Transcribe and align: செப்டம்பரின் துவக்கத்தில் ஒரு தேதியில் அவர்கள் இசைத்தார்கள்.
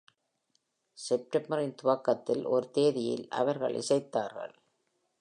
செப்டம்பரின் 0.97 1.75
துவக்கத்தில் 1.75 2.43
ஒரு 2.45 2.71
தேதியில் 2.71 3.27
அவர்கள் 3.29 3.75
இசைத்தார்கள். 3.75 4.53